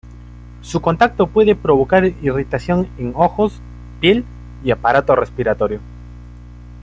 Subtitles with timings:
[0.63, 3.59] Su contacto puede provocar irritación en ojos,
[3.99, 4.25] piel
[4.63, 5.79] y aparato respiratorio.